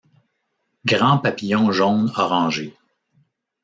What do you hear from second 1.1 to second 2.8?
papillon jaune orangé.